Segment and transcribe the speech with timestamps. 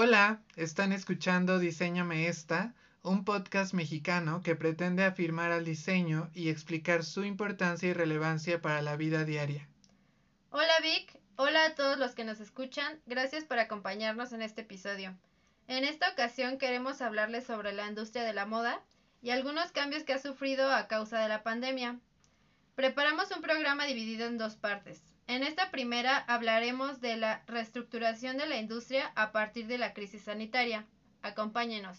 [0.00, 7.02] Hola, están escuchando Diseñame esta, un podcast mexicano que pretende afirmar al diseño y explicar
[7.02, 9.66] su importancia y relevancia para la vida diaria.
[10.50, 15.18] Hola Vic, hola a todos los que nos escuchan, gracias por acompañarnos en este episodio.
[15.66, 18.80] En esta ocasión queremos hablarles sobre la industria de la moda
[19.20, 21.98] y algunos cambios que ha sufrido a causa de la pandemia.
[22.76, 25.17] Preparamos un programa dividido en dos partes.
[25.28, 30.22] En esta primera hablaremos de la reestructuración de la industria a partir de la crisis
[30.22, 30.86] sanitaria.
[31.20, 31.98] Acompáñenos.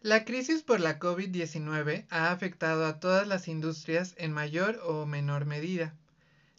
[0.00, 5.44] La crisis por la COVID-19 ha afectado a todas las industrias en mayor o menor
[5.44, 5.92] medida.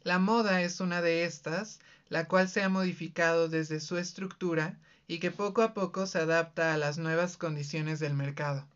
[0.04, 1.80] La moda es una de estas,
[2.10, 4.78] la cual se ha modificado desde su estructura
[5.08, 8.68] y que poco a poco se adapta a las nuevas condiciones del mercado.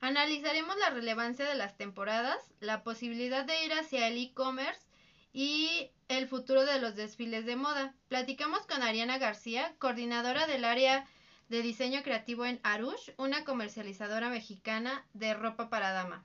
[0.00, 4.86] Analizaremos la relevancia de las temporadas, la posibilidad de ir hacia el e-commerce
[5.32, 7.94] y el futuro de los desfiles de moda.
[8.08, 11.06] Platicamos con Ariana García, coordinadora del área
[11.48, 16.24] de diseño creativo en Arush, una comercializadora mexicana de ropa para dama.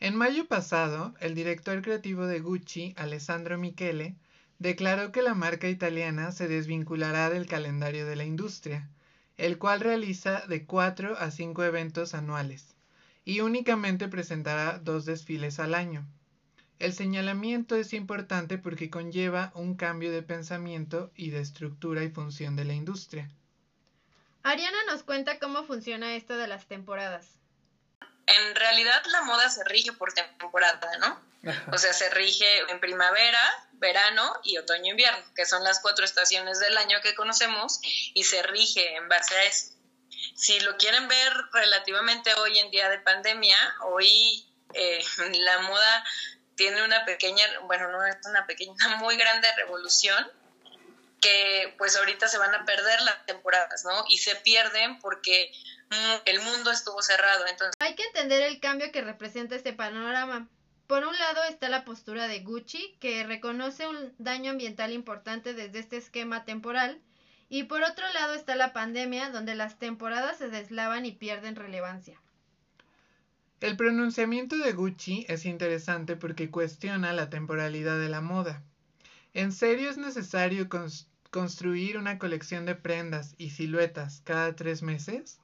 [0.00, 4.16] En mayo pasado, el director creativo de Gucci, Alessandro Michele,
[4.58, 8.90] declaró que la marca italiana se desvinculará del calendario de la industria,
[9.36, 12.74] el cual realiza de 4 a 5 eventos anuales,
[13.24, 16.06] y únicamente presentará dos desfiles al año.
[16.78, 22.56] El señalamiento es importante porque conlleva un cambio de pensamiento y de estructura y función
[22.56, 23.30] de la industria.
[24.42, 27.40] Ariana nos cuenta cómo funciona esto de las temporadas.
[28.26, 31.22] En realidad la moda se rige por temporada, ¿no?
[31.72, 33.40] O sea, se rige en primavera,
[33.74, 37.80] verano y otoño-invierno, que son las cuatro estaciones del año que conocemos
[38.14, 39.74] y se rige en base a eso.
[40.34, 45.04] Si lo quieren ver relativamente hoy en día de pandemia, hoy eh,
[45.40, 46.04] la moda
[46.56, 50.30] tiene una pequeña, bueno, no es una pequeña, una muy grande revolución
[51.20, 54.04] que pues ahorita se van a perder las temporadas, ¿no?
[54.08, 55.50] Y se pierden porque
[56.24, 57.46] el mundo estuvo cerrado.
[57.46, 57.74] Entonces...
[57.80, 60.48] Hay que entender el cambio que representa este panorama.
[60.86, 65.78] Por un lado está la postura de Gucci, que reconoce un daño ambiental importante desde
[65.78, 67.00] este esquema temporal,
[67.48, 72.20] y por otro lado está la pandemia, donde las temporadas se deslavan y pierden relevancia.
[73.60, 78.62] El pronunciamiento de Gucci es interesante porque cuestiona la temporalidad de la moda.
[79.32, 80.68] ¿En serio es necesario
[81.30, 85.40] construir una colección de prendas y siluetas cada tres meses?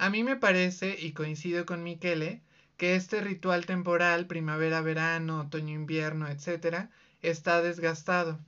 [0.00, 2.40] A mí me parece, y coincido con Michele,
[2.78, 6.88] que este ritual temporal, primavera-verano, otoño-invierno, etc.,
[7.20, 8.38] está desgastado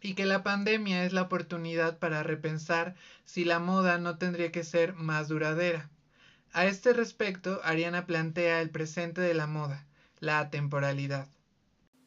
[0.00, 4.64] y que la pandemia es la oportunidad para repensar si la moda no tendría que
[4.64, 5.88] ser más duradera.
[6.52, 9.86] A este respecto, Ariana plantea el presente de la moda,
[10.18, 11.28] la temporalidad.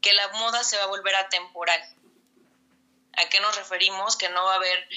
[0.02, 1.80] Que la moda se va a volver atemporal.
[3.14, 4.18] ¿A qué nos referimos?
[4.18, 4.88] Que no va a haber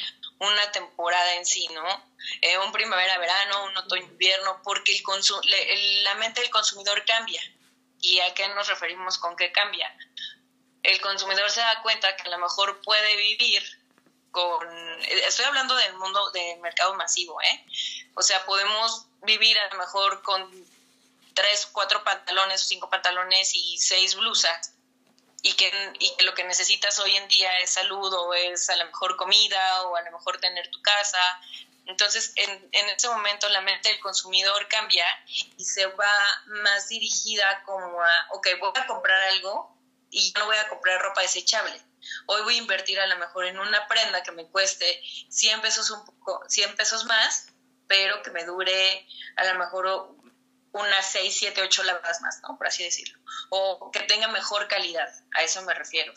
[0.40, 2.10] una temporada en sí, ¿no?
[2.40, 7.40] Eh, un primavera-verano, un otoño-invierno, porque el la mente del consumidor cambia.
[8.00, 9.94] ¿Y a qué nos referimos con qué cambia?
[10.82, 13.62] El consumidor se da cuenta que a lo mejor puede vivir
[14.30, 14.66] con...
[15.02, 17.66] Estoy hablando del mundo del mercado masivo, ¿eh?
[18.14, 20.50] O sea, podemos vivir a lo mejor con
[21.34, 24.72] tres, cuatro pantalones o cinco pantalones y seis blusas
[25.42, 28.76] y que, y que lo que necesitas hoy en día es salud o es a
[28.76, 31.20] lo mejor comida o a lo mejor tener tu casa.
[31.86, 35.04] Entonces, en, en ese momento la mente del consumidor cambia
[35.56, 39.76] y se va más dirigida como a, ok, voy a comprar algo
[40.10, 41.80] y no voy a comprar ropa desechable.
[42.26, 45.90] Hoy voy a invertir a lo mejor en una prenda que me cueste 100 pesos,
[45.90, 47.46] un poco, 100 pesos más,
[47.86, 49.06] pero que me dure
[49.36, 50.16] a lo mejor
[50.72, 52.56] unas 6, 7, 8 lavadas más, ¿no?
[52.56, 53.18] Por así decirlo.
[53.48, 56.12] O que tenga mejor calidad, a eso me refiero.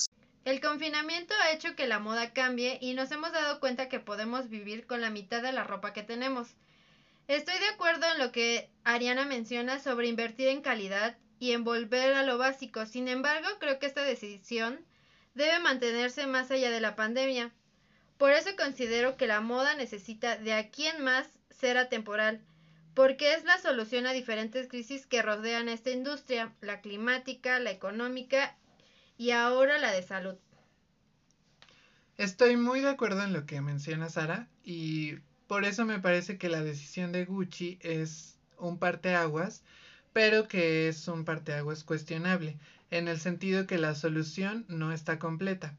[0.46, 4.50] El confinamiento ha hecho que la moda cambie y nos hemos dado cuenta que podemos
[4.50, 6.50] vivir con la mitad de la ropa que tenemos.
[7.30, 12.14] Estoy de acuerdo en lo que Ariana menciona sobre invertir en calidad y en volver
[12.14, 12.86] a lo básico.
[12.86, 14.86] Sin embargo, creo que esta decisión
[15.34, 17.52] debe mantenerse más allá de la pandemia.
[18.18, 22.42] Por eso considero que la moda necesita de aquí en más ser atemporal
[22.94, 28.56] porque es la solución a diferentes crisis que rodean esta industria, la climática, la económica
[29.18, 30.36] y ahora la de salud.
[32.18, 35.16] Estoy muy de acuerdo en lo que menciona Sara y
[35.48, 39.64] por eso me parece que la decisión de Gucci es un parteaguas,
[40.14, 42.58] pero que es un parteaguas cuestionable,
[42.92, 45.76] en el sentido que la solución no está completa.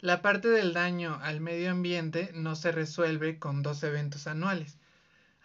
[0.00, 4.76] La parte del daño al medio ambiente no se resuelve con dos eventos anuales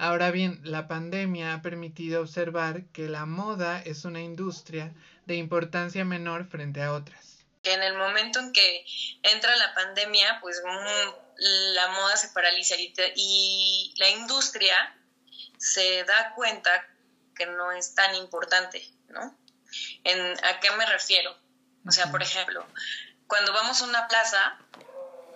[0.02, 4.94] Ahora bien, la pandemia ha permitido observar que la moda es una industria
[5.26, 7.46] de importancia menor frente a otras.
[7.64, 8.86] En el momento en que
[9.24, 11.44] entra la pandemia, pues mm,
[11.76, 12.76] la moda se paraliza
[13.14, 14.96] y la industria
[15.58, 16.88] se da cuenta
[17.36, 19.20] que no es tan importante, ¿no?
[19.20, 21.38] ¿A qué me refiero?
[21.86, 22.66] O sea, por ejemplo,
[23.28, 24.58] cuando vamos a una plaza,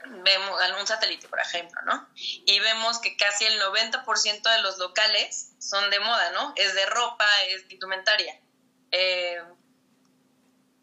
[0.06, 2.08] vemos un satélite, por ejemplo, ¿no?
[2.16, 6.54] Y vemos que casi el 90% de los locales son de moda, ¿no?
[6.56, 8.40] Es de ropa, es de indumentaria.
[8.92, 9.42] Eh,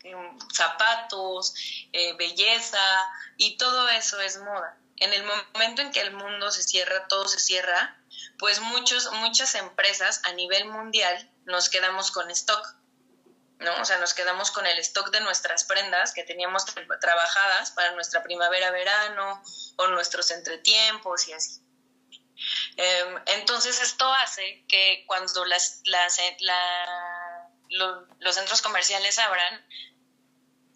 [0.05, 1.55] em, zapatos,
[1.93, 3.06] eh, belleza,
[3.37, 4.76] y todo eso es moda.
[4.96, 7.99] En el momento en que el mundo se cierra, todo se cierra,
[8.38, 12.75] pues muchos, muchas empresas a nivel mundial nos quedamos con stock.
[13.60, 13.80] ¿No?
[13.80, 16.64] O sea, nos quedamos con el stock de nuestras prendas que teníamos
[17.00, 19.42] trabajadas para nuestra primavera-verano
[19.76, 21.62] o nuestros entretiempos y así.
[22.76, 26.36] Em, entonces esto hace que cuando las, eh,
[27.68, 29.66] los centros comerciales abran,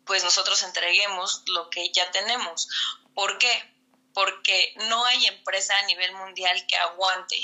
[0.04, 2.68] pues nosotros entreguemos lo que ya tenemos.
[3.14, 3.74] ¿Por qué?
[4.12, 7.36] Porque no hay empresa a nivel mundial que aguante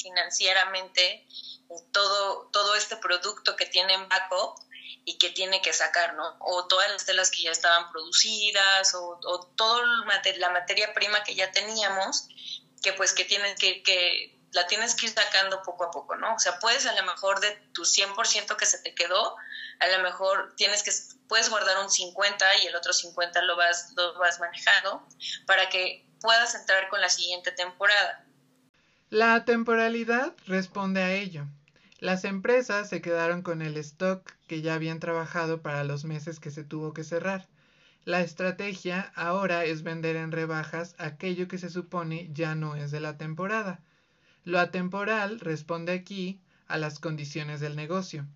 [0.00, 1.26] financieramente
[1.90, 4.64] todo, todo este producto que tiene en backup
[5.04, 6.36] y que tiene que sacar, ¿no?
[6.40, 9.18] O todas las telas que ya estaban producidas o,
[9.56, 9.84] toda
[10.38, 12.28] la materia prima que ya teníamos,
[12.82, 16.34] que pues que tienes que, que la tienes que ir sacando poco a poco, ¿no?
[16.34, 19.36] O sea, puedes a lo mejor de tu 100% que se te quedó,
[19.80, 20.92] a lo mejor tienes que,
[21.28, 25.06] puedes guardar un 50 y el otro 50 lo vas, lo vas manejando
[25.46, 28.24] para que puedas entrar con la siguiente temporada.
[29.10, 31.46] La temporalidad responde a ello.
[31.98, 36.50] Las empresas se quedaron con el stock que ya habían trabajado para los meses que
[36.50, 37.48] se tuvo que cerrar.
[38.04, 43.00] La estrategia ahora es vender en rebajas aquello que se supone ya no es de
[43.00, 43.82] la temporada.
[44.44, 48.26] Lo atemporal responde aquí a las condiciones del negocio.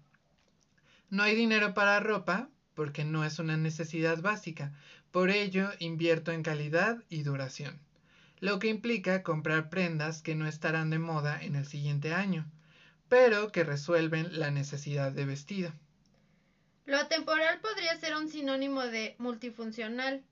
[1.10, 4.72] No hay dinero para ropa porque no es una necesidad básica,
[5.10, 7.80] por ello invierto en calidad y duración,
[8.40, 12.46] lo que implica comprar prendas que no estarán de moda en el siguiente año
[13.08, 15.72] pero que resuelven la necesidad de vestido.
[16.88, 20.24] Lo atemporal podría ser un sinónimo de multifuncional.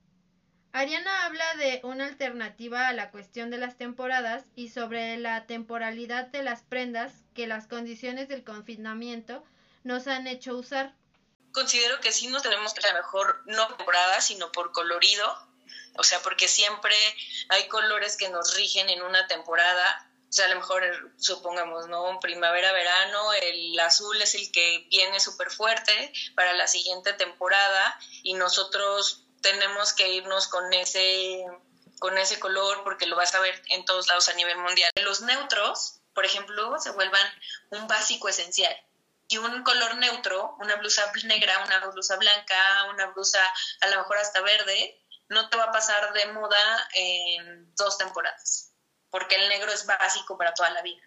[0.72, 6.28] Ariana habla de una alternativa a la cuestión de las temporadas y sobre la temporalidad
[6.28, 9.44] de las prendas que las condiciones del confinamiento
[9.84, 10.94] nos han hecho usar.
[11.52, 15.26] Considero que sí no tenemos que a lo mejor no temporada, sino por colorido,
[15.98, 16.94] o sea, porque siempre
[17.50, 20.82] hay colores que nos rigen en una temporada o sea, a lo mejor,
[21.18, 22.18] supongamos, ¿no?
[22.20, 29.24] Primavera-verano, el azul es el que viene súper fuerte para la siguiente temporada y nosotros
[29.40, 31.44] tenemos que irnos con ese,
[32.00, 34.90] con ese color porque lo vas a ver en todos lados a nivel mundial.
[35.02, 37.26] Los neutros, por ejemplo, se vuelvan
[37.70, 38.76] un básico esencial.
[39.28, 43.40] Y un color neutro, una blusa negra, una blusa blanca, una blusa
[43.80, 48.75] a lo mejor hasta verde, no te va a pasar de moda en dos temporadas
[49.10, 51.02] porque el negro es básico para toda la vida.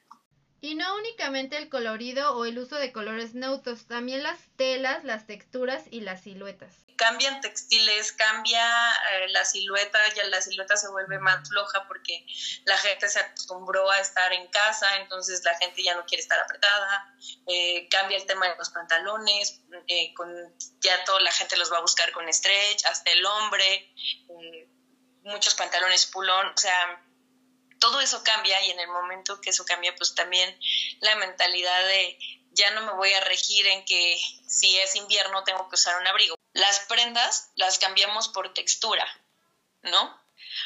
[0.62, 5.26] Y no únicamente el colorido o el uso de colores neutros, también las telas, las
[5.26, 6.76] texturas y las siluetas.
[6.98, 8.62] Cambian textiles, cambia
[8.92, 12.26] eh, la silueta, ya la silueta se vuelve más floja porque
[12.66, 16.38] la gente se acostumbró a estar en casa, entonces la gente ya no quiere estar
[16.42, 17.16] apretada.
[17.48, 20.30] Eh, cambia el tema de los pantalones, eh, con,
[20.82, 23.94] ya toda la gente los va a buscar con stretch, hasta el hombre,
[25.24, 27.02] muchos pantalones pulón, o sea,
[27.80, 30.58] todo eso cambia y en el momento que eso cambia, pues también
[31.00, 32.20] la mentalidad de
[32.52, 36.08] ya no me voy a regir en que si es invierno tengo que usar un
[36.08, 36.36] abrigo.
[36.54, 39.08] Las prendas las cambiamos por textura,
[39.84, 40.22] ¿no?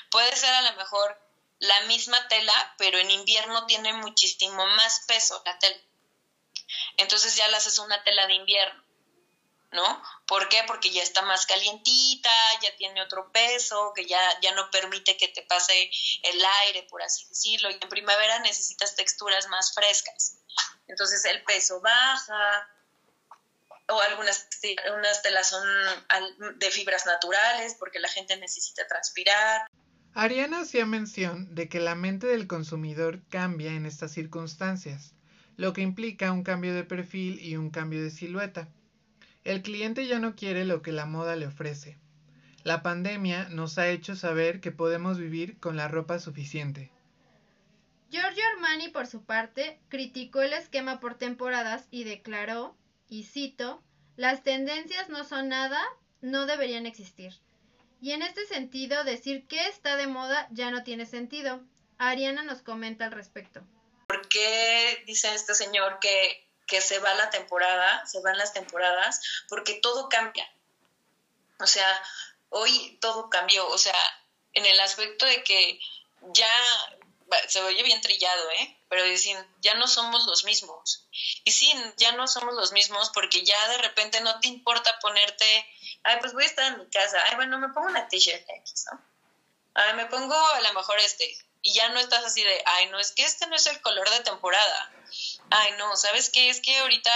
[0.09, 1.17] Puede ser a lo mejor
[1.59, 5.79] la misma tela, pero en invierno tiene muchísimo más peso la tela.
[6.97, 8.82] Entonces ya la haces una tela de invierno.
[9.73, 10.01] ¿No?
[10.27, 10.63] ¿Por qué?
[10.67, 12.29] Porque ya está más calientita,
[12.61, 15.91] ya tiene otro peso, que ya, ya no permite que te pase
[16.23, 17.69] el aire, por así decirlo.
[17.69, 20.37] Y en primavera necesitas texturas más frescas.
[20.87, 22.69] Entonces el peso baja,
[23.89, 24.47] o algunas
[24.95, 25.67] unas telas son
[26.57, 29.67] de fibras naturales porque la gente necesita transpirar.
[30.13, 35.15] Ariana hacía mención de que la mente del consumidor cambia en estas circunstancias,
[35.57, 38.69] lo que implica un cambio de perfil y un cambio de silueta.
[39.43, 41.97] El cliente ya no quiere lo que la moda le ofrece.
[42.63, 46.91] La pandemia nos ha hecho saber que podemos vivir con la ropa suficiente.
[48.09, 52.77] Giorgio Armani, por su parte, criticó el esquema por temporadas y declaró,
[53.09, 53.83] y cito,
[54.15, 55.81] las tendencias no son nada,
[56.21, 57.33] no deberían existir.
[58.01, 61.61] Y en este sentido, decir que está de moda ya no tiene sentido.
[61.97, 63.63] Ariana nos comenta al respecto
[64.13, 66.47] ¿por qué dice este señor que,
[66.81, 69.21] se va la temporada, se van las temporadas?
[69.49, 70.49] Porque todo cambia.
[71.59, 72.01] O sea,
[72.49, 73.95] hoy todo cambió, o sea,
[74.53, 75.79] en el aspecto de que
[76.33, 76.49] ya
[77.47, 78.77] se oye bien trillado, ¿eh?
[78.89, 81.05] Pero dicen, ya no somos los mismos.
[81.43, 85.65] Y sí, ya no somos los mismos porque ya de repente no te importa ponerte,
[86.03, 88.85] ay, pues voy a estar en mi casa, ay, bueno, me pongo una t-shirt X,
[88.91, 89.01] ¿no?
[89.73, 92.99] Ay, me pongo a lo mejor este, y ya no estás así de, ay, no,
[92.99, 94.91] es que este no es el color de temporada.
[95.55, 96.49] Ay, no, ¿sabes qué?
[96.49, 97.11] Es que ahorita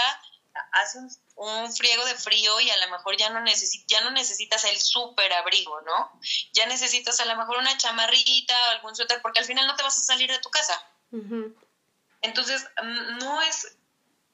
[0.72, 3.44] hace un un friego de frío y a lo mejor ya no,
[3.86, 6.10] ya no necesitas el súper abrigo, ¿no?
[6.52, 9.84] Ya necesitas a lo mejor una chamarrita o algún suéter porque al final no te
[9.84, 10.82] vas a salir de tu casa.
[12.22, 12.66] Entonces,
[13.20, 13.76] no es,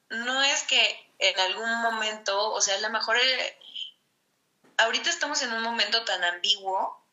[0.08, 3.58] no es que en algún momento, o sea, a lo mejor eh,
[4.78, 7.03] ahorita estamos en un momento tan ambiguo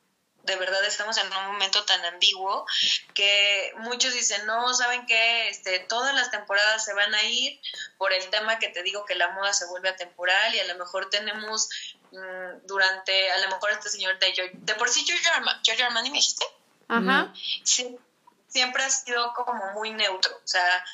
[0.43, 2.65] de verdad estamos en un momento tan ambiguo
[3.13, 5.50] que muchos dicen, no, ¿saben qué?
[5.50, 7.60] Este, todas las temporadas se van a ir
[7.98, 10.75] por el tema que te digo que la moda se vuelve atemporal y a lo
[10.77, 11.69] mejor tenemos
[12.12, 16.45] mm, durante, a lo mejor este señor de, de por sí Giorgio Armani, ¿me dijiste?
[16.88, 17.33] Ajá.
[17.63, 17.98] Sí,
[18.48, 20.86] siempre ha sido como muy neutro, o sea,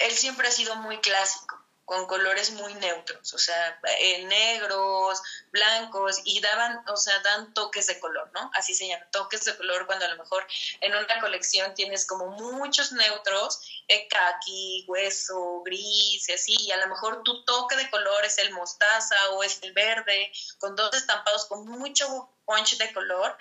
[0.00, 1.61] él siempre ha sido muy clásico
[1.92, 5.20] con colores muy neutros, o sea, eh, negros,
[5.50, 8.50] blancos, y daban, o sea, dan toques de color, ¿no?
[8.54, 10.46] Así se llama, toques de color cuando a lo mejor
[10.80, 16.78] en una colección tienes como muchos neutros, eh, kaki, hueso, gris, y así, y a
[16.78, 20.94] lo mejor tu toque de color es el mostaza o es el verde, con dos
[20.94, 23.36] estampados con mucho punch de color,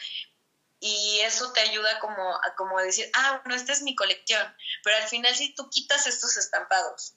[0.82, 4.46] y eso te ayuda como a, como decir, ah, bueno, esta es mi colección,
[4.84, 7.14] pero al final si tú quitas estos estampados,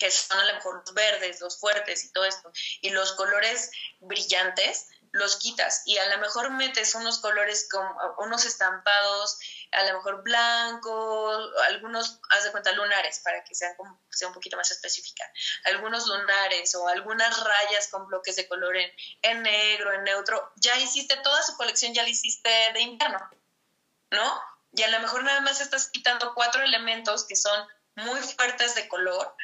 [0.00, 3.70] que son a lo mejor los verdes, los fuertes y todo esto, y los colores
[4.00, 7.84] brillantes, los quitas y a lo mejor metes unos colores con
[8.18, 9.38] unos estampados,
[9.72, 11.32] a lo mejor blanco,
[11.68, 13.76] algunos, haz de cuenta, lunares, para que sea,
[14.08, 15.30] sea un poquito más específica,
[15.64, 18.90] algunos lunares o algunas rayas con bloques de color en,
[19.22, 23.18] en negro, en neutro, ya hiciste toda su colección, ya la hiciste de invierno,
[24.12, 24.42] ¿no?
[24.72, 28.88] Y a lo mejor nada más estás quitando cuatro elementos que son muy fuertes de
[28.88, 29.34] color,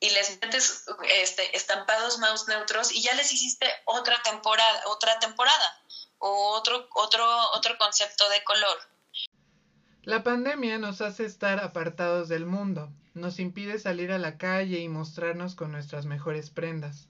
[0.00, 0.84] y les metes
[1.22, 5.82] este, estampados mouse neutros y ya les hiciste otra temporada, otra temporada
[6.18, 8.78] o otro, otro, otro concepto de color.
[10.02, 14.88] La pandemia nos hace estar apartados del mundo, nos impide salir a la calle y
[14.88, 17.08] mostrarnos con nuestras mejores prendas.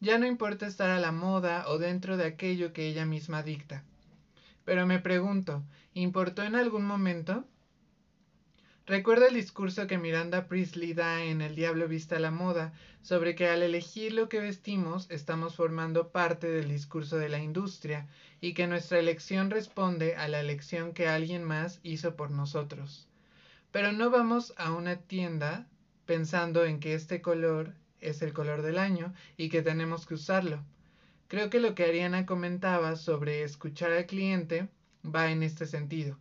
[0.00, 3.84] Ya no importa estar a la moda o dentro de aquello que ella misma dicta.
[4.64, 5.62] Pero me pregunto,
[5.92, 7.44] ¿importó en algún momento?
[8.84, 13.46] Recuerda el discurso que Miranda Priestley da en El Diablo Vista la Moda sobre que
[13.46, 18.08] al elegir lo que vestimos estamos formando parte del discurso de la industria
[18.40, 23.06] y que nuestra elección responde a la elección que alguien más hizo por nosotros.
[23.70, 25.68] Pero no vamos a una tienda
[26.04, 30.60] pensando en que este color es el color del año y que tenemos que usarlo.
[31.28, 34.68] Creo que lo que Ariana comentaba sobre escuchar al cliente
[35.04, 36.18] va en este sentido.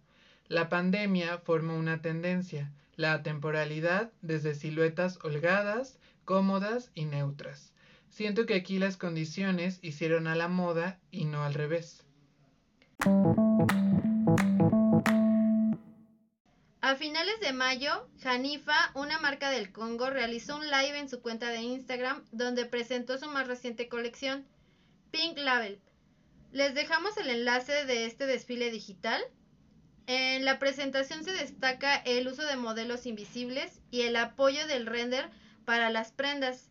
[0.52, 7.72] La pandemia formó una tendencia, la temporalidad desde siluetas holgadas, cómodas y neutras.
[8.10, 12.04] Siento que aquí las condiciones hicieron a la moda y no al revés.
[16.82, 21.48] A finales de mayo, Hanifa, una marca del Congo, realizó un live en su cuenta
[21.48, 24.46] de Instagram donde presentó su más reciente colección,
[25.12, 25.80] Pink Label.
[26.52, 29.24] Les dejamos el enlace de este desfile digital
[30.08, 35.30] en la presentación se destaca el uso de modelos invisibles y el apoyo del render
[35.66, 36.66] para las prendas.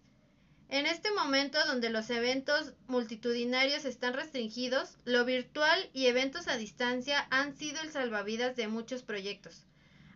[0.68, 7.26] En este momento donde los eventos multitudinarios están restringidos, lo virtual y eventos a distancia
[7.30, 9.64] han sido el salvavidas de muchos proyectos.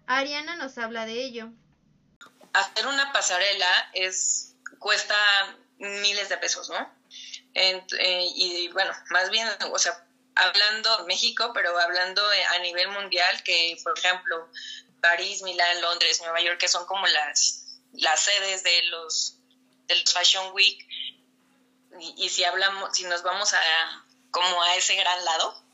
[0.06, 1.50] Ariana nos habla de ello.
[2.52, 5.16] Hacer una pasarela es cuesta
[5.78, 6.88] miles de pesos, ¿no?
[7.54, 7.82] Eh,
[8.36, 13.98] y bueno, más bien, o sea, hablando México, pero hablando a nivel mundial, que por
[13.98, 14.48] ejemplo
[15.00, 19.36] París, Milán, Londres, Nueva York, que son como las, las sedes de los,
[19.86, 20.86] de los Fashion Week,
[22.16, 23.60] y, si hablamos, si nos vamos a
[24.30, 25.64] como a ese gran lado,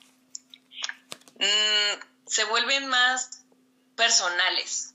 [1.36, 3.42] mm, se vuelven más
[3.96, 4.94] personales.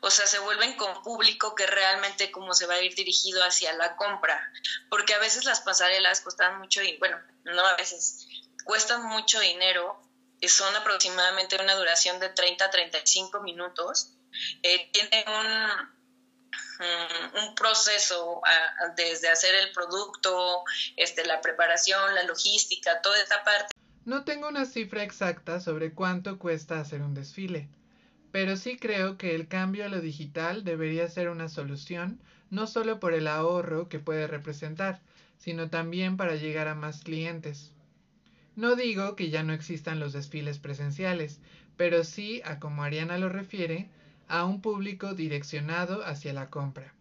[0.00, 3.72] O sea, se vuelven con público que realmente como se va a ir dirigido hacia
[3.74, 4.52] la compra.
[4.88, 8.26] Porque a veces las pasarelas costan mucho y, bueno, no a veces,
[8.68, 9.98] cuestan mucho dinero,
[10.46, 14.12] son aproximadamente una duración de 30 a 35 minutos,
[14.62, 15.46] eh, tienen un,
[16.86, 18.42] mm, un proceso
[18.94, 20.64] desde hacer el producto,
[20.98, 23.74] este, la preparación, la logística, toda esta parte.
[24.04, 27.70] No tengo una cifra exacta sobre cuánto cuesta hacer un desfile,
[28.32, 32.20] pero sí creo que el cambio a lo digital debería ser una solución,
[32.50, 35.00] no solo por el ahorro que puede representar,
[35.38, 37.72] sino también para llegar a más clientes.
[38.58, 41.38] No digo que ya no existan los desfiles presenciales,
[41.76, 43.88] pero sí, a como Ariana lo refiere,
[44.26, 46.92] a un público direccionado hacia la compra.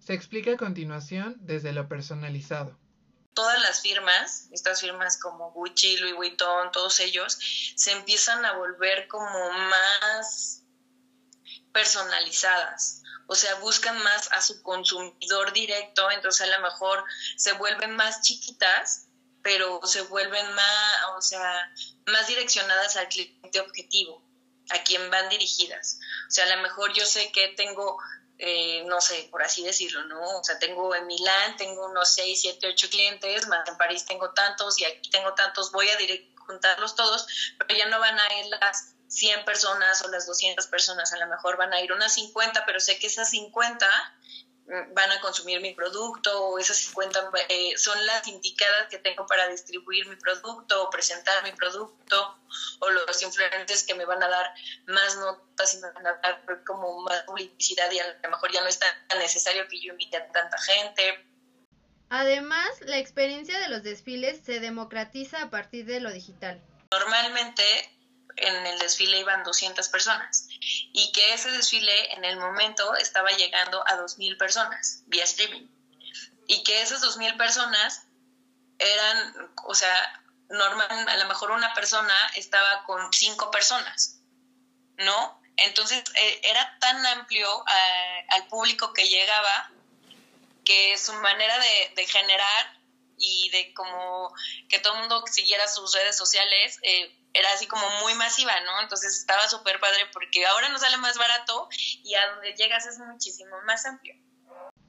[0.00, 2.76] Se explica a continuación desde lo personalizado.
[3.34, 7.38] Todas las firmas, estas firmas como Gucci, Louis Vuitton, todos ellos,
[7.76, 10.64] se empiezan a volver como más
[11.72, 13.04] personalizadas.
[13.28, 17.04] O sea, buscan más a su consumidor directo, entonces a lo mejor
[17.36, 19.06] se vuelven más chiquitas,
[19.42, 21.72] pero se vuelven más, o sea,
[22.06, 24.22] más direccionadas al cliente objetivo,
[24.70, 25.98] a quien van dirigidas.
[26.28, 27.98] O sea, a lo mejor yo sé que tengo
[28.42, 30.38] eh, no sé, por así decirlo, ¿no?
[30.38, 34.30] O sea, tengo en Milán, tengo unos 6, 7, 8 clientes, más en París tengo
[34.30, 35.98] tantos y aquí tengo tantos, voy a
[36.46, 37.26] juntarlos todos,
[37.58, 41.26] pero ya no van a ir las 100 personas o las 200 personas, a lo
[41.26, 43.86] mejor van a ir unas 50, pero sé que esas 50
[44.92, 49.48] van a consumir mi producto o esas 50 eh, son las indicadas que tengo para
[49.48, 52.38] distribuir mi producto o presentar mi producto
[52.78, 54.54] o los influencers que me van a dar
[54.86, 58.60] más notas y me van a dar como más publicidad y a lo mejor ya
[58.60, 61.26] no es tan necesario que yo invite a tanta gente.
[62.08, 66.60] Además, la experiencia de los desfiles se democratiza a partir de lo digital.
[66.90, 67.62] Normalmente
[68.40, 70.48] en el desfile iban 200 personas
[70.92, 75.68] y que ese desfile en el momento estaba llegando a 2.000 personas vía streaming
[76.46, 78.02] y que esas 2.000 personas
[78.78, 84.20] eran, o sea, normal, a lo mejor una persona estaba con cinco personas,
[84.96, 85.40] ¿no?
[85.56, 87.48] Entonces eh, era tan amplio
[88.30, 89.70] al público que llegaba
[90.64, 92.80] que su manera de, de, generar
[93.18, 94.34] y de como
[94.68, 98.80] que todo el mundo siguiera sus redes sociales eh, era así como muy masiva, ¿no?
[98.82, 102.98] Entonces estaba súper padre porque ahora nos sale más barato y a donde llegas es
[102.98, 104.14] muchísimo más amplio.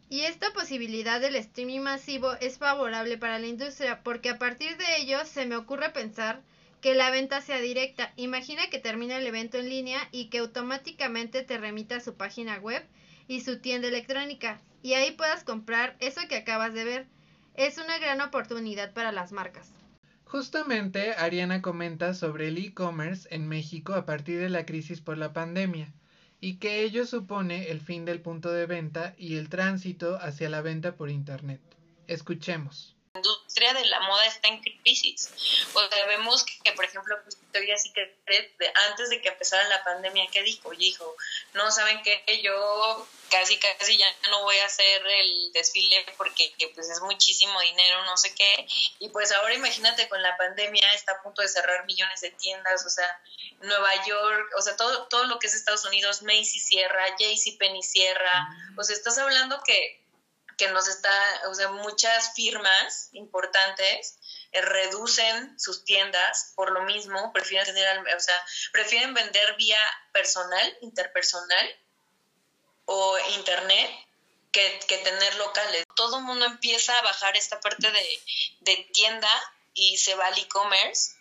[0.09, 4.97] Y esta posibilidad del streaming masivo es favorable para la industria porque a partir de
[4.97, 6.41] ello se me ocurre pensar
[6.81, 8.11] que la venta sea directa.
[8.17, 12.57] Imagina que termina el evento en línea y que automáticamente te remita a su página
[12.57, 12.85] web
[13.27, 17.07] y su tienda electrónica y ahí puedas comprar eso que acabas de ver.
[17.55, 19.69] Es una gran oportunidad para las marcas.
[20.31, 25.33] Justamente Ariana comenta sobre el e-commerce en México a partir de la crisis por la
[25.33, 25.91] pandemia
[26.39, 30.61] y que ello supone el fin del punto de venta y el tránsito hacia la
[30.61, 31.59] venta por Internet.
[32.07, 35.29] Escuchemos industria de la moda está en crisis.
[35.73, 38.15] O sea, vemos que, por ejemplo, pues, Victoria que
[38.89, 40.71] antes de que empezara la pandemia, ¿qué dijo?
[40.71, 41.15] Dijo,
[41.53, 42.23] no, ¿saben qué?
[42.41, 48.05] Yo casi, casi ya no voy a hacer el desfile porque pues es muchísimo dinero,
[48.05, 48.67] no sé qué.
[48.99, 52.85] Y pues ahora imagínate con la pandemia está a punto de cerrar millones de tiendas,
[52.85, 53.21] o sea,
[53.61, 58.47] Nueva York, o sea, todo, todo lo que es Estados Unidos, Macy cierra, JCPenney cierra.
[58.77, 60.00] O sea, estás hablando que
[60.61, 64.19] que nos está, o sea, muchas firmas importantes
[64.51, 69.79] eh, reducen sus tiendas por lo mismo, prefieren tener, o sea, prefieren vender vía
[70.13, 71.67] personal, interpersonal
[72.85, 73.89] o internet
[74.51, 74.69] que,
[75.03, 75.83] tener locales.
[75.95, 78.23] Todo el mundo empieza a bajar esta parte de,
[78.59, 81.15] de tienda y se va al e-commerce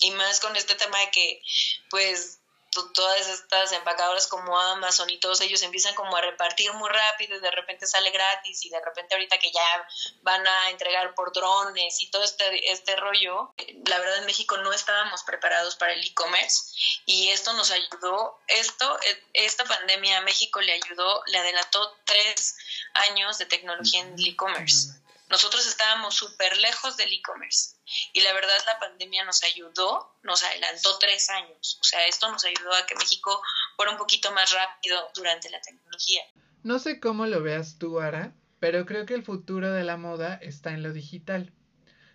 [0.00, 1.42] y más con este tema de que
[1.90, 2.39] pues
[2.70, 7.40] todas estas empacadoras como Amazon y todos ellos empiezan como a repartir muy rápido y
[7.40, 9.88] de repente sale gratis y de repente ahorita que ya
[10.22, 13.52] van a entregar por drones y todo este, este rollo,
[13.86, 16.72] la verdad en México no estábamos preparados para el e-commerce
[17.06, 18.98] y esto nos ayudó, esto,
[19.32, 22.56] esta pandemia a México le ayudó, le adelantó tres
[22.94, 24.99] años de tecnología en el e-commerce.
[25.30, 27.76] Nosotros estábamos súper lejos del e-commerce
[28.12, 31.78] y la verdad la pandemia nos ayudó, nos adelantó tres años.
[31.80, 33.40] O sea, esto nos ayudó a que México
[33.76, 36.22] fuera un poquito más rápido durante la tecnología.
[36.64, 40.34] No sé cómo lo veas tú, Ara, pero creo que el futuro de la moda
[40.34, 41.52] está en lo digital.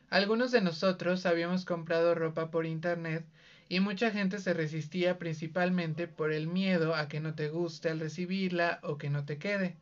[0.09, 3.25] Algunos de nosotros habíamos comprado ropa por internet
[3.69, 8.01] y mucha gente se resistía principalmente por el miedo a que no te guste al
[8.01, 9.77] recibirla o que no te quede.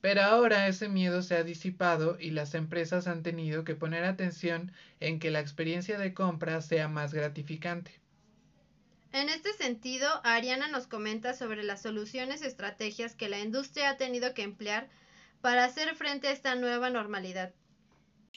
[0.00, 4.72] Pero ahora ese miedo se ha disipado y las empresas han tenido que poner atención
[5.00, 8.00] en que la experiencia de compra sea más gratificante.
[9.12, 13.96] En este sentido, Ariana nos comenta sobre las soluciones y estrategias que la industria ha
[13.96, 14.88] tenido que emplear
[15.40, 17.52] para hacer frente a esta nueva normalidad.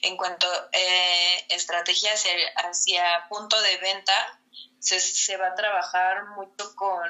[0.02, 4.40] En cuanto a eh, estrategias hacia punto de venta,
[4.80, 7.06] se, va a trabajar mucho con,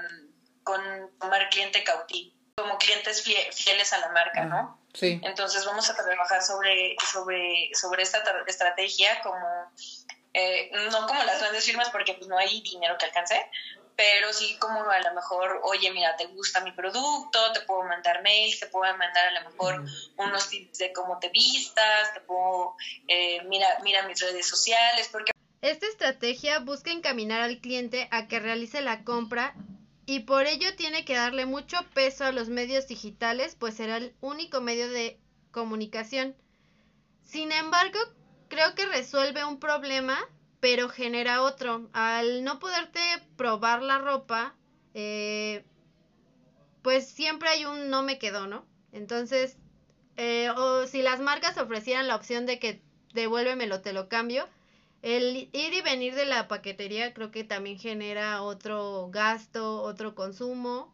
[0.63, 0.81] con
[1.19, 4.79] tomar cliente cautivo como clientes fieles a la marca, ¿no?
[4.93, 5.19] Sí.
[5.23, 9.71] Entonces vamos a trabajar sobre, sobre, sobre esta estrategia como,
[10.33, 13.49] eh, no como las grandes firmas porque pues no hay dinero que alcance,
[13.95, 18.21] pero sí como a lo mejor, oye, mira, te gusta mi producto, te puedo mandar
[18.23, 19.85] mails, te puedo mandar a lo mejor
[20.17, 22.75] unos tips de cómo te vistas, te puedo,
[23.07, 25.31] eh, mira, mira mis redes sociales, porque...
[25.61, 29.53] Esta estrategia busca encaminar al cliente a que realice la compra
[30.11, 34.13] y por ello tiene que darle mucho peso a los medios digitales, pues será el
[34.19, 35.17] único medio de
[35.51, 36.35] comunicación.
[37.23, 37.97] Sin embargo,
[38.49, 40.19] creo que resuelve un problema
[40.59, 41.89] pero genera otro.
[41.93, 42.99] Al no poderte
[43.37, 44.53] probar la ropa,
[44.93, 45.63] eh,
[46.81, 48.65] pues siempre hay un no me quedó, ¿no?
[48.91, 49.55] Entonces,
[50.17, 52.81] eh, o si las marcas ofrecieran la opción de que
[53.13, 54.49] devuélvemelo, te lo cambio,
[55.01, 60.93] el ir y venir de la paquetería creo que también genera otro gasto, otro consumo.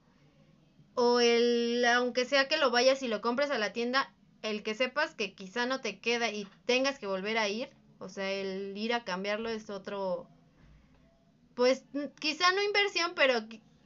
[0.95, 4.73] O el, aunque sea que lo vayas y lo compres a la tienda, el que
[4.73, 8.75] sepas que quizá no te queda y tengas que volver a ir, o sea, el
[8.77, 10.27] ir a cambiarlo es otro,
[11.53, 11.83] pues
[12.19, 13.41] quizá no inversión, pero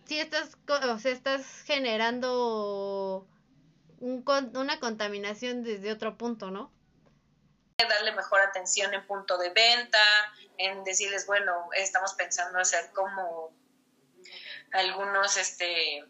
[0.05, 3.27] sí estás, o sea, estás generando
[3.99, 4.23] un,
[4.55, 6.71] una contaminación desde otro punto, ¿no?
[7.87, 9.99] Darle mejor atención en punto de venta,
[10.57, 13.53] en decirles, bueno, estamos pensando hacer como
[14.71, 16.03] algunos, este,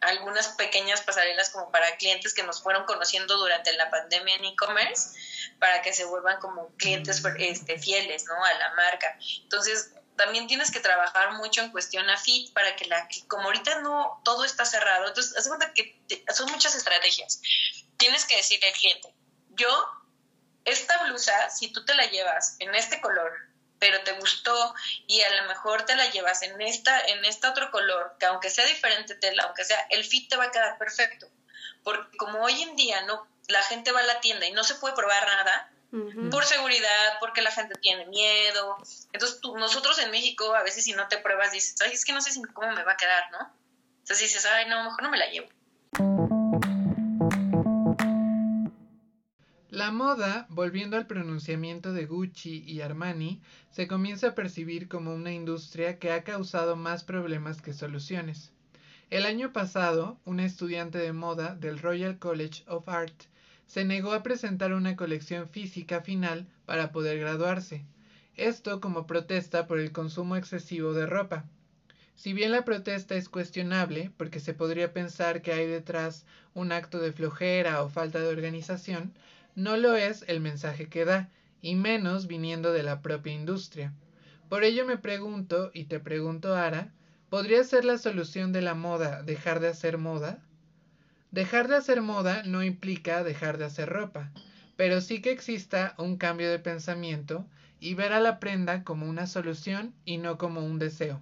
[0.00, 5.18] algunas pequeñas pasarelas como para clientes que nos fueron conociendo durante la pandemia en e-commerce
[5.58, 8.44] para que se vuelvan como clientes este, fieles ¿no?
[8.44, 9.18] a la marca.
[9.42, 13.80] Entonces, también tienes que trabajar mucho en cuestión a fit para que la, como ahorita
[13.80, 15.98] no todo está cerrado, entonces haz cuenta que
[16.34, 17.40] son muchas estrategias.
[17.96, 19.14] Tienes que decirle al cliente,
[19.50, 19.86] yo,
[20.64, 23.32] esta blusa, si tú te la llevas en este color,
[23.78, 24.74] pero te gustó
[25.06, 28.50] y a lo mejor te la llevas en esta, en este otro color, que aunque
[28.50, 31.26] sea diferente tela, aunque sea, el fit te va a quedar perfecto.
[31.82, 34.74] Porque como hoy en día no la gente va a la tienda y no se
[34.76, 35.70] puede probar nada
[36.30, 38.78] por seguridad, porque la gente tiene miedo.
[39.12, 42.12] Entonces, tú, nosotros en México, a veces si no te pruebas, dices, ay, es que
[42.12, 43.52] no sé cómo me va a quedar, ¿no?
[43.98, 45.48] Entonces dices, ay, no, mejor no me la llevo.
[49.90, 53.40] La moda, volviendo al pronunciamiento de Gucci y Armani,
[53.72, 58.52] se comienza a percibir como una industria que ha causado más problemas que soluciones.
[59.10, 63.24] El año pasado, una estudiante de moda del Royal College of Art
[63.66, 67.84] se negó a presentar una colección física final para poder graduarse,
[68.36, 71.46] esto como protesta por el consumo excesivo de ropa.
[72.14, 77.00] Si bien la protesta es cuestionable, porque se podría pensar que hay detrás un acto
[77.00, 79.14] de flojera o falta de organización,
[79.60, 83.92] no lo es el mensaje que da, y menos viniendo de la propia industria.
[84.48, 86.92] Por ello me pregunto, y te pregunto Ara,
[87.28, 90.42] ¿podría ser la solución de la moda dejar de hacer moda?
[91.30, 94.32] Dejar de hacer moda no implica dejar de hacer ropa,
[94.76, 97.46] pero sí que exista un cambio de pensamiento
[97.78, 101.20] y ver a la prenda como una solución y no como un deseo.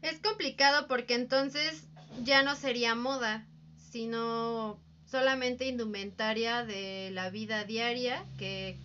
[0.00, 1.86] Es complicado porque entonces
[2.24, 8.76] ya no sería moda, sino solamente indumentaria de la vida diaria que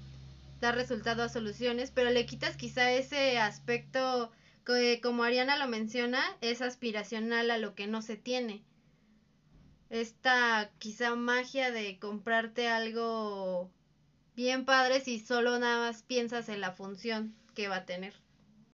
[0.62, 4.32] da resultado a soluciones, pero le quitas quizá ese aspecto
[4.66, 8.64] que, como Ariana lo menciona, es aspiracional a lo que no se tiene
[9.94, 13.70] esta quizá magia de comprarte algo
[14.36, 18.16] bien padre si solo nada más piensas en la función que va a tener.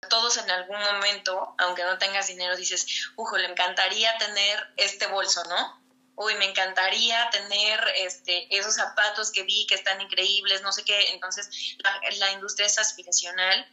[0.10, 5.44] Todos en algún momento, aunque no tengas dinero, dices, ujo, le encantaría tener este bolso,
[5.50, 5.79] ¿no?
[6.22, 11.12] Uy, me encantaría tener este, esos zapatos que vi que están increíbles, no sé qué.
[11.14, 13.68] Entonces, la, la industria es aspiracional.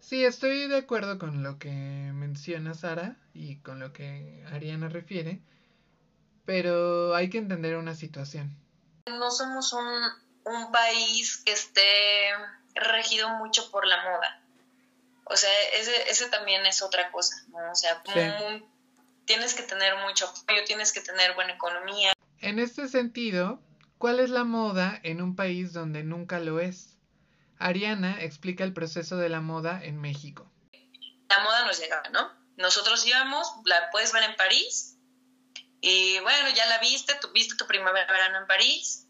[0.00, 5.40] Sí, estoy de acuerdo con lo que menciona Sara y con lo que Ariana refiere
[6.44, 8.56] pero hay que entender una situación.
[9.06, 10.02] No somos un,
[10.44, 12.30] un país que esté
[12.74, 14.40] regido mucho por la moda.
[15.24, 17.72] O sea, ese, ese también es otra cosa, ¿no?
[17.72, 18.02] O sea,
[19.26, 22.12] tienes que tener mucho apoyo, tienes que tener buena economía.
[22.38, 23.60] En este sentido,
[23.98, 26.96] ¿cuál es la moda en un país donde nunca lo es?
[27.58, 30.50] Ariana explica el proceso de la moda en México.
[31.28, 32.30] La moda nos llegaba, ¿no?
[32.56, 34.94] Nosotros íbamos, la puedes ver en París,
[35.80, 39.06] y bueno, ya la viste, tuviste tu primavera-verano en París,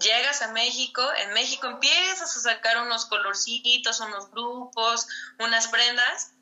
[0.00, 5.06] llegas a México, en México empiezas a sacar unos colorcitos, unos grupos,
[5.38, 6.32] unas prendas,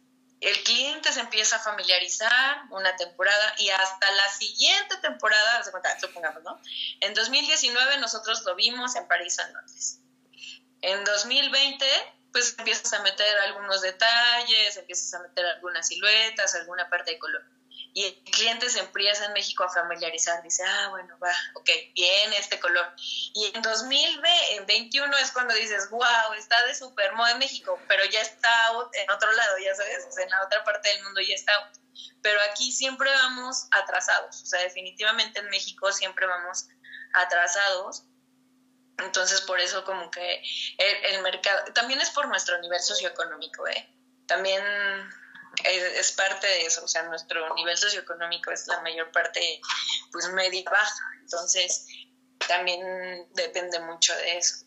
[0.41, 5.63] el cliente se empieza a familiarizar una temporada y hasta la siguiente temporada,
[6.01, 6.61] supongamos, ¿no?
[7.01, 10.01] En 2019 nosotros lo vimos en París o en Londres.
[10.81, 11.87] En 2020,
[12.31, 17.58] pues empiezas a meter algunos detalles, empiezas a meter algunas siluetas, alguna parte de color
[17.99, 22.33] y el cliente se empieza en México a familiarizar, dice, ah, bueno, va, ok, bien
[22.35, 22.95] este color.
[23.35, 28.21] Y en 2021 es cuando dices, wow, está de super moda en México, pero ya
[28.21, 31.53] está en otro lado, ya sabes, en la otra parte del mundo ya está
[32.23, 36.69] Pero aquí siempre vamos atrasados, o sea, definitivamente en México siempre vamos
[37.15, 38.05] atrasados.
[38.99, 40.41] Entonces, por eso como que
[40.79, 43.93] el, el mercado, también es por nuestro nivel socioeconómico, ¿eh?
[44.27, 44.63] También
[45.65, 49.61] es, parte de eso, o sea, nuestro nivel socioeconómico es la mayor parte,
[50.13, 51.87] pues media baja, entonces
[52.47, 52.81] también
[53.35, 54.65] depende mucho de eso.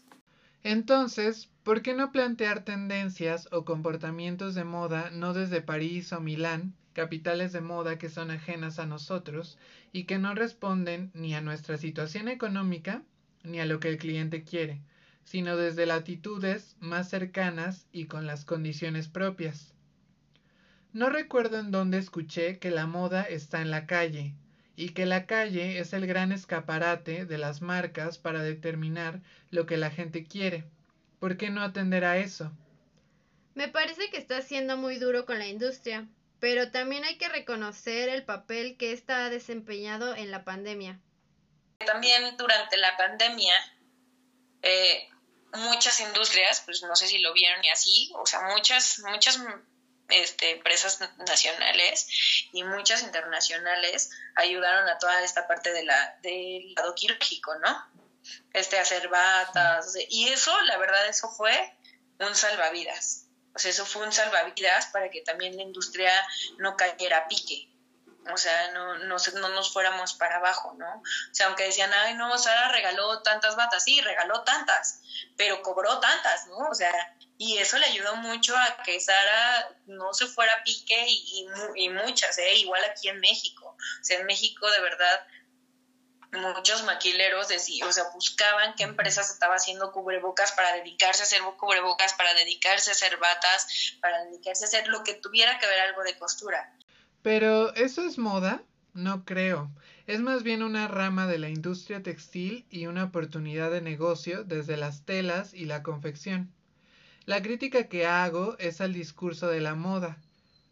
[0.64, 6.76] Entonces, ¿por qué no plantear tendencias o comportamientos de moda no desde París o Milán,
[6.94, 9.58] capitales de moda que son ajenas a nosotros
[9.92, 13.02] y que no responden ni a nuestra situación económica
[13.44, 14.82] ni a lo que el cliente quiere,
[15.24, 19.71] sino desde latitudes más cercanas y con las condiciones propias?
[20.94, 24.34] No recuerdo en dónde escuché que la moda está en la calle
[24.76, 29.78] y que la calle es el gran escaparate de las marcas para determinar lo que
[29.78, 30.66] la gente quiere.
[31.20, 32.52] ¿Por qué no atender a eso?
[33.54, 36.08] Me parece que está siendo muy duro con la industria,
[36.40, 41.00] pero también hay que reconocer el papel que ésta ha desempeñado en la pandemia.
[41.86, 43.54] También durante la pandemia,
[44.62, 45.10] eh,
[45.54, 49.40] muchas industrias, pues no sé si lo vieron y así, o sea, muchas, muchas
[50.12, 52.08] este, empresas nacionales
[52.52, 57.92] y muchas internacionales ayudaron a toda esta parte de la, del lado quirúrgico, ¿no?
[58.54, 61.74] Este, hacer batas, y eso, la verdad, eso fue
[62.20, 63.28] un salvavidas.
[63.54, 66.14] O sea, eso fue un salvavidas para que también la industria
[66.58, 67.71] no cayera a pique.
[68.30, 71.00] O sea, no, no, no nos fuéramos para abajo, ¿no?
[71.00, 75.02] O sea, aunque decían, ay, no, Sara regaló tantas batas, sí, regaló tantas,
[75.38, 76.58] pero cobró tantas, ¿no?
[76.70, 76.94] O sea,
[77.38, 81.90] y eso le ayudó mucho a que Sara no se fuera a pique y, y,
[81.90, 82.56] muchas, ¿eh?
[82.58, 83.76] igual aquí en México.
[83.76, 85.28] O sea, en México de verdad
[86.34, 91.42] muchos maquileros decían, o sea, buscaban qué empresas estaba haciendo cubrebocas para dedicarse a hacer
[91.58, 95.80] cubrebocas, para dedicarse a hacer batas, para dedicarse a hacer lo que tuviera que ver
[95.80, 96.74] algo de costura.
[97.22, 98.64] Pero, ¿eso es moda?
[98.94, 99.72] No creo.
[100.08, 104.76] Es más bien una rama de la industria textil y una oportunidad de negocio desde
[104.76, 106.52] las telas y la confección.
[107.26, 110.18] La crítica que hago es al discurso de la moda.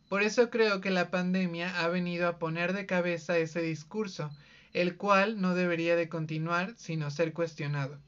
[0.09, 4.31] Por eso creo que la pandemia ha venido a poner de cabeza ese discurso,
[4.73, 7.99] el cual no debería de continuar sino ser cuestionado.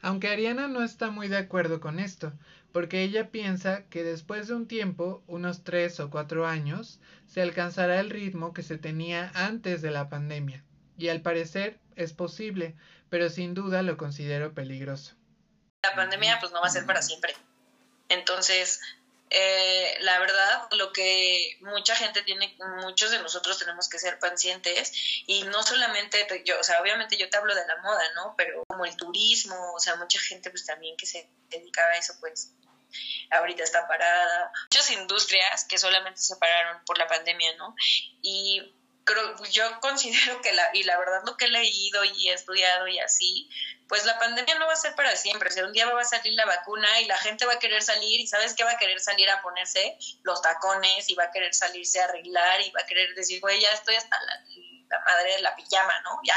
[0.00, 2.32] Aunque Ariana no está muy de acuerdo con esto,
[2.72, 7.98] porque ella piensa que después de un tiempo, unos tres o cuatro años, se alcanzará
[8.00, 10.62] el ritmo que se tenía antes de la pandemia.
[10.96, 12.74] Y al parecer es posible,
[13.08, 15.14] pero sin duda lo considero peligroso.
[15.82, 17.34] La pandemia pues no va a ser para siempre.
[18.08, 18.80] Entonces,
[19.30, 24.92] eh, la verdad, lo que mucha gente tiene, muchos de nosotros tenemos que ser pacientes
[25.26, 28.34] y no solamente yo, o sea, obviamente yo te hablo de la moda, ¿no?
[28.36, 32.14] Pero como el turismo, o sea, mucha gente pues también que se dedicaba a eso,
[32.20, 32.52] pues
[33.30, 34.52] ahorita está parada.
[34.70, 37.74] Muchas industrias que solamente se pararon por la pandemia, ¿no?
[38.22, 38.74] Y
[39.50, 42.98] yo considero que la, y la verdad lo que he leído y he estudiado y
[42.98, 43.48] así,
[43.88, 46.04] pues la pandemia no va a ser para siempre, o sea, un día va a
[46.04, 48.78] salir la vacuna y la gente va a querer salir y sabes que va a
[48.78, 52.82] querer salir a ponerse los tacones y va a querer salirse a arreglar y va
[52.82, 54.44] a querer decir, güey, ya estoy hasta la,
[54.90, 56.20] la madre de la pijama, ¿no?
[56.24, 56.36] Ya,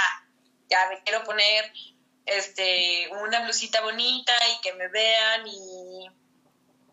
[0.69, 1.71] ya me quiero poner
[2.25, 6.09] este una blusita bonita y que me vean y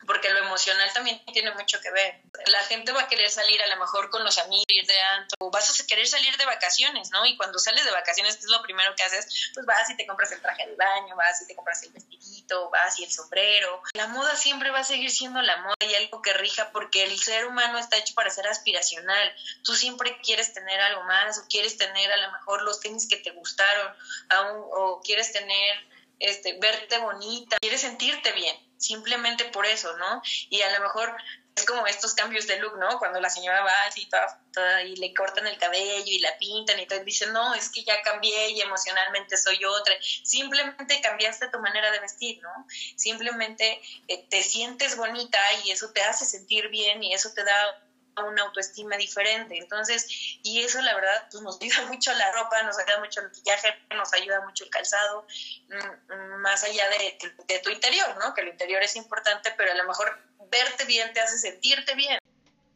[0.08, 2.22] porque lo emocional también tiene mucho que ver.
[2.46, 5.50] La gente va a querer salir a lo mejor con los amigos, de antro, o
[5.50, 7.26] vas a querer salir de vacaciones, ¿no?
[7.26, 9.50] Y cuando sales de vacaciones, ¿qué es lo primero que haces?
[9.52, 12.70] Pues vas y te compras el traje de baño, vas y te compras el vestidito,
[12.70, 13.82] vas y el sombrero.
[13.92, 17.18] La moda siempre va a seguir siendo la moda y algo que rija porque el
[17.18, 19.34] ser humano está hecho para ser aspiracional.
[19.62, 23.18] Tú siempre quieres tener algo más o quieres tener a lo mejor los tenis que
[23.18, 23.94] te gustaron
[24.72, 25.86] o quieres tener,
[26.18, 30.22] este, verte bonita, quieres sentirte bien simplemente por eso, ¿no?
[30.48, 31.14] Y a lo mejor
[31.58, 32.98] es como estos cambios de look, ¿no?
[32.98, 36.86] Cuando la señora va así toda, y le cortan el cabello y la pintan y
[36.86, 39.94] todo, dicen, no, es que ya cambié y emocionalmente soy otra.
[40.00, 42.66] Simplemente cambiaste tu manera de vestir, ¿no?
[42.96, 47.87] Simplemente eh, te sientes bonita y eso te hace sentir bien y eso te da
[48.24, 49.58] una autoestima diferente.
[49.58, 50.06] Entonces,
[50.42, 53.68] y eso la verdad, pues nos ayuda mucho la ropa, nos ayuda mucho el maquillaje,
[53.94, 55.26] nos ayuda mucho el calzado,
[55.68, 58.34] mm, más allá de, de tu interior, ¿no?
[58.34, 60.18] Que el interior es importante, pero a lo mejor
[60.50, 62.18] verte bien te hace sentirte bien.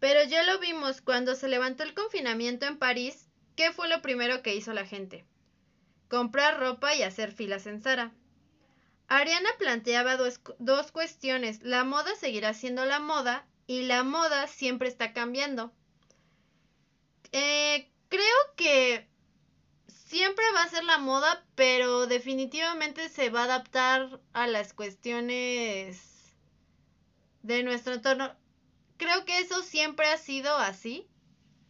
[0.01, 4.43] Pero ya lo vimos cuando se levantó el confinamiento en París, ¿qué fue lo primero
[4.43, 5.25] que hizo la gente?
[6.09, 8.13] Comprar ropa y hacer filas en Zara.
[9.09, 11.63] Ariana planteaba dos, dos cuestiones.
[11.63, 15.73] La moda seguirá siendo la moda y la moda siempre está cambiando.
[17.33, 19.09] Eh, creo que
[19.87, 26.37] siempre va a ser la moda, pero definitivamente se va a adaptar a las cuestiones
[27.43, 28.37] de nuestro entorno.
[28.99, 31.09] Creo que eso siempre ha sido así,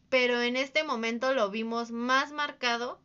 [0.08, 3.00] pero en este momento lo vimos más marcado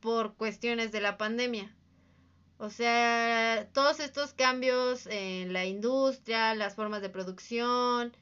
[0.00, 1.75] por cuestiones de la pandemia.
[2.58, 8.16] O sea, todos estos cambios en la industria, las formas de producción,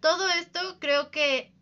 [0.00, 1.52] todo esto creo que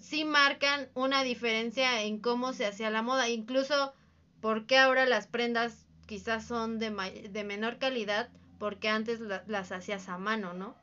[0.00, 3.28] sí marcan una diferencia en cómo se hacía la moda.
[3.28, 3.92] Incluso
[4.40, 6.90] porque ahora las prendas quizás son de,
[7.30, 10.74] de menor calidad porque antes las hacías a mano, ¿no?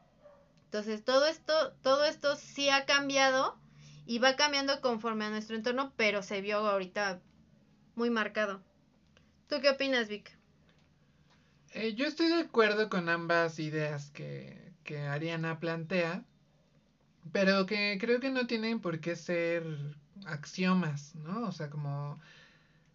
[0.66, 3.58] Entonces todo esto, todo esto sí ha cambiado
[4.06, 7.22] y va cambiando conforme a nuestro entorno, pero se vio ahorita
[7.96, 8.62] muy marcado.
[9.48, 10.38] ¿Tú qué opinas, Vic?
[11.74, 16.24] Eh, yo estoy de acuerdo con ambas ideas que, que Ariana plantea,
[17.32, 19.64] pero que creo que no tienen por qué ser
[20.26, 21.48] axiomas, ¿no?
[21.48, 22.20] O sea, como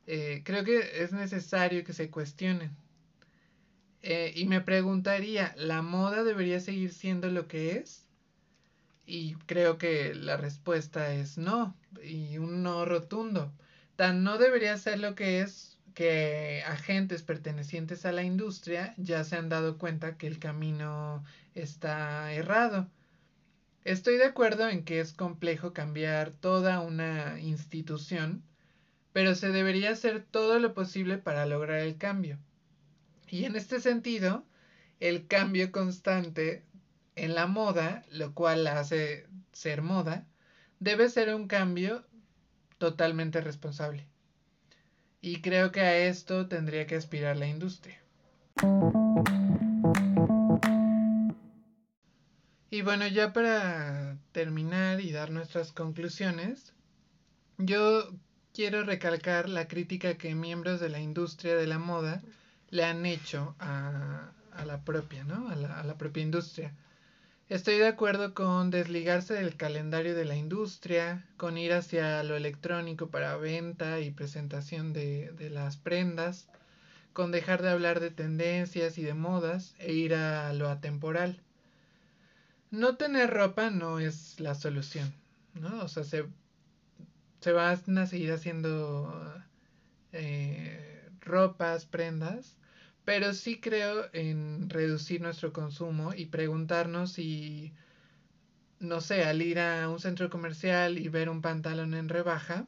[0.06, 2.76] eh, creo que es necesario que se cuestionen.
[4.02, 8.06] Eh, y me preguntaría, ¿la moda debería seguir siendo lo que es?
[9.06, 13.52] Y creo que la respuesta es no, y un no rotundo.
[13.96, 19.34] Tan no debería ser lo que es que agentes pertenecientes a la industria ya se
[19.34, 21.24] han dado cuenta que el camino
[21.56, 22.88] está errado.
[23.82, 28.44] Estoy de acuerdo en que es complejo cambiar toda una institución,
[29.12, 32.38] pero se debería hacer todo lo posible para lograr el cambio.
[33.28, 34.44] Y en este sentido,
[35.00, 36.62] el cambio constante
[37.16, 40.28] en la moda, lo cual la hace ser moda,
[40.78, 42.06] debe ser un cambio
[42.78, 44.06] totalmente responsable.
[45.20, 48.00] Y creo que a esto tendría que aspirar la industria.
[52.70, 56.74] Y bueno, ya para terminar y dar nuestras conclusiones,
[57.56, 58.12] yo
[58.54, 62.22] quiero recalcar la crítica que miembros de la industria de la moda
[62.70, 64.32] le han hecho a,
[64.64, 65.48] la propia, ¿no?
[65.48, 66.74] A la, a la propia industria.
[67.48, 73.08] Estoy de acuerdo con desligarse del calendario de la industria, con ir hacia lo electrónico
[73.08, 76.46] para venta y presentación de, de, las prendas,
[77.14, 81.40] con dejar de hablar de tendencias y de modas e ir a lo atemporal.
[82.70, 85.10] No tener ropa no es la solución,
[85.54, 85.82] ¿no?
[85.82, 86.26] O sea, se,
[87.40, 89.42] se van a seguir haciendo
[90.12, 92.57] eh, ropas, prendas,
[93.08, 97.72] pero sí creo en reducir nuestro consumo y preguntarnos si,
[98.80, 102.66] no sé, al ir a un centro comercial y ver un pantalón en rebaja,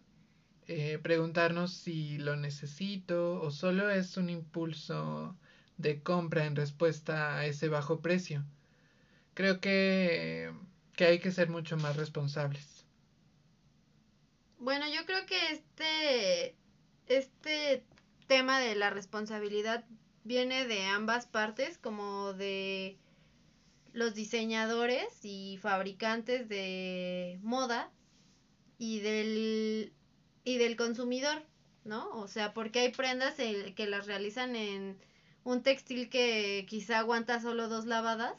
[0.67, 5.37] eh, preguntarnos si lo necesito o solo es un impulso
[5.77, 8.43] de compra en respuesta a ese bajo precio.
[9.35, 10.55] Creo que,
[10.97, 12.87] que hay que ser mucho más responsables.
[14.59, 16.57] Bueno, yo creo que este,
[17.09, 17.85] este
[18.27, 19.85] tema de la responsabilidad
[20.31, 22.97] viene de ambas partes, como de
[23.93, 27.91] los diseñadores y fabricantes de moda
[28.79, 29.93] y del
[30.45, 31.43] y del consumidor,
[31.83, 32.09] ¿no?
[32.11, 35.01] O sea, porque hay prendas que las realizan en
[35.43, 38.37] un textil que quizá aguanta solo dos lavadas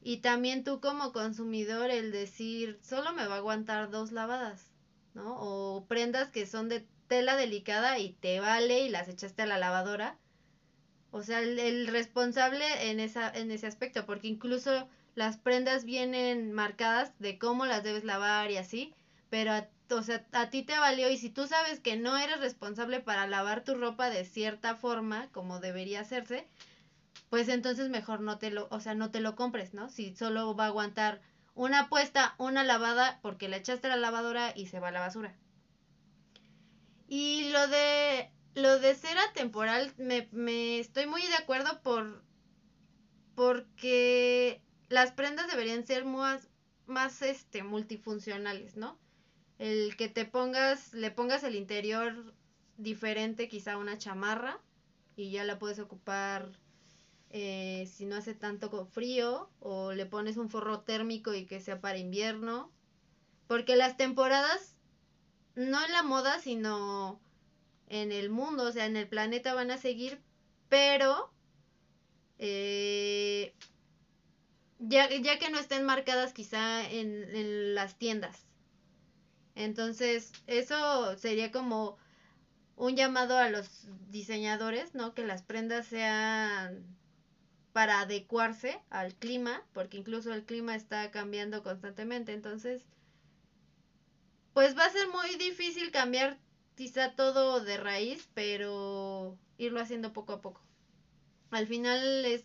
[0.00, 4.70] y también tú como consumidor el decir solo me va a aguantar dos lavadas,
[5.14, 5.34] ¿no?
[5.40, 9.58] O prendas que son de tela delicada y te vale y las echaste a la
[9.58, 10.16] lavadora
[11.10, 17.12] o sea, el, responsable en, esa, en ese aspecto, porque incluso las prendas vienen marcadas
[17.18, 18.94] de cómo las debes lavar y así,
[19.28, 22.40] pero a, o sea, a ti te valió y si tú sabes que no eres
[22.40, 26.46] responsable para lavar tu ropa de cierta forma, como debería hacerse,
[27.28, 29.88] pues entonces mejor no te lo, o sea, no te lo compres, ¿no?
[29.88, 31.20] Si solo va a aguantar
[31.54, 35.00] una puesta, una lavada, porque la echaste a la lavadora y se va a la
[35.00, 35.34] basura.
[37.08, 42.22] Y lo de lo de ser atemporal me, me estoy muy de acuerdo por
[43.34, 44.60] porque
[44.90, 46.50] las prendas deberían ser más,
[46.86, 48.98] más este multifuncionales, ¿no?
[49.58, 52.34] El que te pongas, le pongas el interior
[52.76, 54.60] diferente, quizá una chamarra,
[55.16, 56.50] y ya la puedes ocupar
[57.30, 61.80] eh, si no hace tanto frío, o le pones un forro térmico y que sea
[61.80, 62.70] para invierno.
[63.46, 64.76] Porque las temporadas,
[65.54, 67.20] no en la moda, sino
[67.90, 70.22] en el mundo, o sea, en el planeta van a seguir,
[70.68, 71.30] pero
[72.38, 73.52] eh,
[74.78, 78.46] ya, ya, que no estén marcadas quizá en, en las tiendas.
[79.56, 81.98] Entonces, eso sería como
[82.76, 85.12] un llamado a los diseñadores, ¿no?
[85.12, 86.96] Que las prendas sean
[87.72, 92.32] para adecuarse al clima, porque incluso el clima está cambiando constantemente.
[92.32, 92.86] Entonces,
[94.54, 96.38] pues va a ser muy difícil cambiar
[96.80, 100.62] quizá todo de raíz, pero irlo haciendo poco a poco.
[101.50, 102.42] Al final es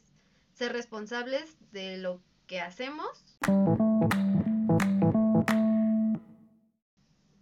[0.51, 3.07] ser responsables de lo que hacemos.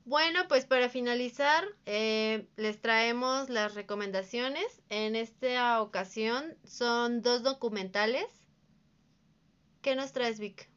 [0.05, 4.83] Bueno, pues para finalizar, eh, les traemos las recomendaciones.
[4.89, 8.27] En esta ocasión son dos documentales.
[9.81, 10.69] ¿Qué nos traes, Vic?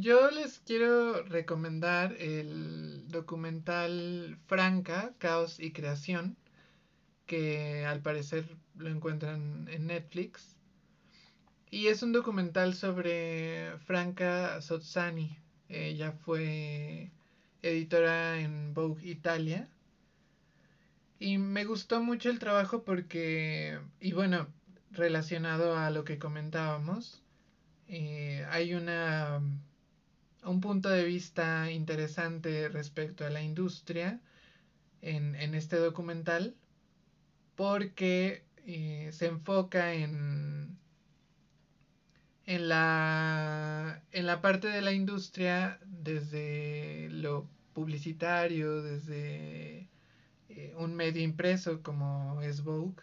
[0.00, 6.36] Yo les quiero recomendar el documental Franca, Caos y Creación,
[7.26, 8.44] que al parecer
[8.76, 10.54] lo encuentran en Netflix.
[11.68, 15.36] Y es un documental sobre Franca Sozzani.
[15.68, 17.10] Ella fue
[17.62, 19.68] editora en Vogue Italia.
[21.18, 24.46] Y me gustó mucho el trabajo porque, y bueno,
[24.92, 27.20] relacionado a lo que comentábamos,
[27.88, 29.40] eh, hay una
[30.44, 34.20] un punto de vista interesante respecto a la industria
[35.02, 36.54] en, este documental
[37.54, 40.78] porque eh, se enfoca en,
[42.46, 49.88] en, la, en la parte de la industria desde lo publicitario, desde
[50.48, 53.02] eh, un medio impreso como es Vogue.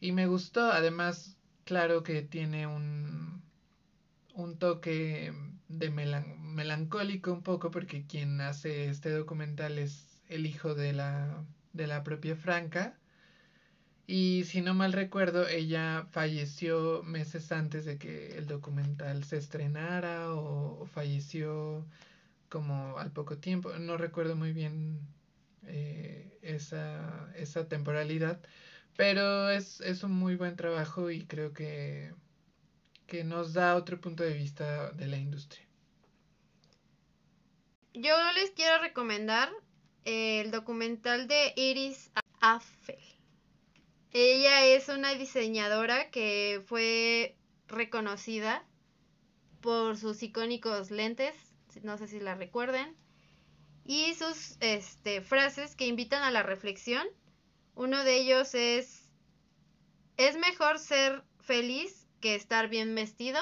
[0.00, 3.42] Y me gustó, además, claro que tiene un,
[4.34, 5.32] un toque
[5.68, 11.86] de melancólico un poco porque quien hace este documental es el hijo de la, de
[11.86, 12.98] la propia Franca.
[14.06, 20.34] Y si no mal recuerdo, ella falleció meses antes de que el documental se estrenara
[20.34, 21.86] o, falleció
[22.50, 23.72] como al poco tiempo.
[23.78, 25.00] No recuerdo muy bien
[25.66, 28.40] eh, esa, esa temporalidad,
[28.96, 32.12] pero es, es un muy buen trabajo y creo que
[33.06, 35.64] que nos da otro punto de vista de la industria.
[37.92, 39.50] Yo les quiero recomendar
[40.04, 42.98] el documental de Iris Affel.
[44.12, 47.36] Ella es una diseñadora que fue
[47.68, 48.64] reconocida
[49.60, 51.34] por sus icónicos lentes,
[51.82, 52.96] no sé si la recuerden,
[53.84, 57.06] y sus este, frases que invitan a la reflexión.
[57.74, 59.08] Uno de ellos es,
[60.16, 63.38] es mejor ser feliz que estar bien vestido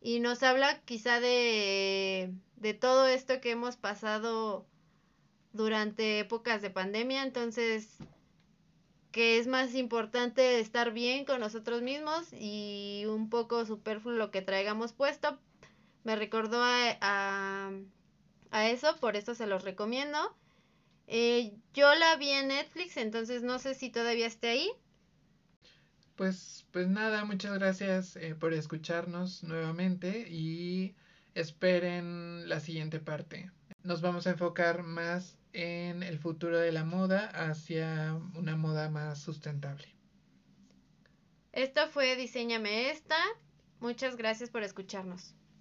[0.00, 4.64] y nos habla quizá de, de todo esto que hemos pasado
[5.52, 7.98] durante épocas de pandemia, entonces
[9.12, 14.40] que es más importante estar bien con nosotros mismos y un poco superfluo lo que
[14.40, 15.38] traigamos puesto.
[16.02, 17.70] Me recordó a,
[18.50, 20.34] a, eso, por eso se los recomiendo.
[21.06, 24.70] Eh, yo la vi en Netflix, entonces no sé si todavía esté ahí,
[26.16, 30.96] pues, pues nada, muchas gracias eh, por escucharnos nuevamente y
[31.34, 33.50] esperen la siguiente parte.
[33.82, 39.20] Nos vamos a enfocar más en el futuro de la moda hacia una moda más
[39.20, 39.94] sustentable.
[41.52, 43.16] Esto fue Diseñame esta.
[43.78, 45.35] Muchas gracias por escucharnos.